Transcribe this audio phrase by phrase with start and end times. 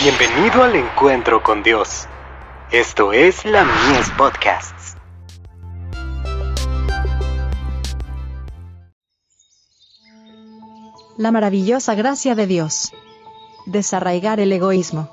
[0.00, 2.06] Bienvenido al encuentro con Dios.
[2.70, 4.96] Esto es la Mies Podcasts.
[11.16, 12.92] La maravillosa gracia de Dios.
[13.66, 15.10] Desarraigar el egoísmo.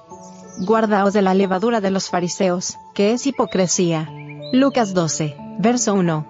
[0.59, 4.07] Guardaos de la levadura de los fariseos, que es hipocresía.
[4.53, 6.27] Lucas 12, verso 1.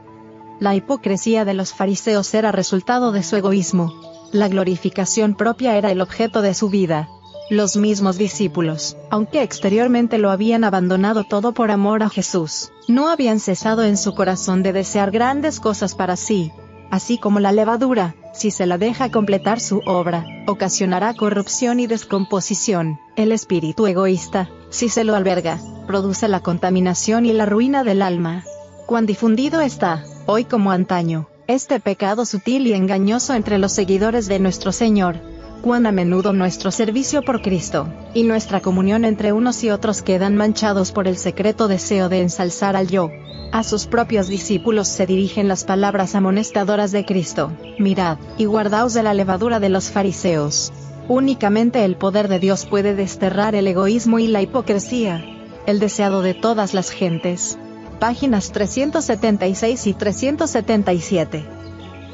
[0.61, 3.93] La hipocresía de los fariseos era resultado de su egoísmo.
[4.31, 7.09] La glorificación propia era el objeto de su vida.
[7.49, 13.39] Los mismos discípulos, aunque exteriormente lo habían abandonado todo por amor a Jesús, no habían
[13.39, 16.51] cesado en su corazón de desear grandes cosas para sí.
[16.89, 22.99] Así como la levadura, si se la deja completar su obra, ocasionará corrupción y descomposición.
[23.15, 28.43] El espíritu egoísta, si se lo alberga, produce la contaminación y la ruina del alma.
[28.87, 34.39] Cuán difundido está, hoy como antaño, este pecado sutil y engañoso entre los seguidores de
[34.39, 35.19] nuestro Señor,
[35.61, 40.35] cuán a menudo nuestro servicio por Cristo, y nuestra comunión entre unos y otros quedan
[40.35, 43.09] manchados por el secreto deseo de ensalzar al yo.
[43.51, 49.03] A sus propios discípulos se dirigen las palabras amonestadoras de Cristo, mirad, y guardaos de
[49.03, 50.73] la levadura de los fariseos.
[51.07, 55.23] Únicamente el poder de Dios puede desterrar el egoísmo y la hipocresía,
[55.65, 57.57] el deseado de todas las gentes.
[57.99, 61.54] Páginas 376 y 377.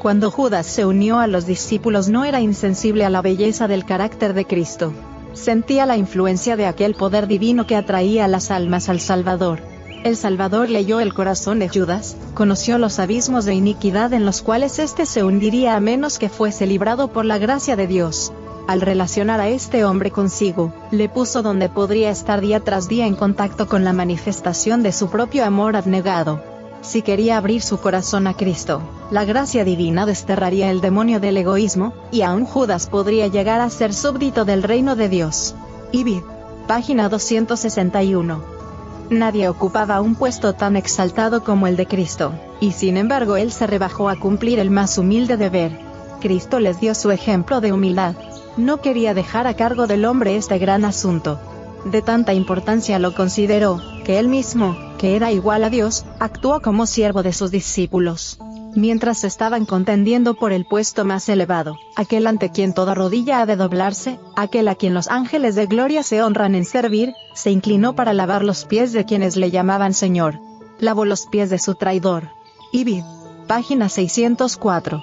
[0.02, 4.34] Cuando Judas se unió a los discípulos no era insensible a la belleza del carácter
[4.34, 4.92] de Cristo.
[5.32, 9.60] Sentía la influencia de aquel poder divino que atraía las almas al Salvador.
[10.02, 14.80] El Salvador leyó el corazón de Judas, conoció los abismos de iniquidad en los cuales
[14.80, 18.32] éste se hundiría a menos que fuese librado por la gracia de Dios.
[18.66, 23.14] Al relacionar a este hombre consigo, le puso donde podría estar día tras día en
[23.14, 26.51] contacto con la manifestación de su propio amor abnegado
[26.82, 31.94] si quería abrir su corazón a Cristo, la gracia divina desterraría el demonio del egoísmo,
[32.10, 35.54] y aún Judas podría llegar a ser súbdito del reino de Dios.
[35.92, 36.22] Ibid.
[36.66, 38.42] Página 261.
[39.10, 43.66] Nadie ocupaba un puesto tan exaltado como el de Cristo, y sin embargo él se
[43.66, 45.78] rebajó a cumplir el más humilde deber.
[46.20, 48.14] Cristo les dio su ejemplo de humildad.
[48.56, 51.38] No quería dejar a cargo del hombre este gran asunto.
[51.84, 56.86] De tanta importancia lo consideró, que él mismo, que era igual a Dios, actuó como
[56.86, 58.38] siervo de sus discípulos.
[58.74, 63.56] Mientras estaban contendiendo por el puesto más elevado, aquel ante quien toda rodilla ha de
[63.56, 68.14] doblarse, aquel a quien los ángeles de gloria se honran en servir, se inclinó para
[68.14, 70.38] lavar los pies de quienes le llamaban Señor.
[70.78, 72.30] Lavó los pies de su traidor.
[72.72, 73.04] Ibid.
[73.46, 75.02] Página 604.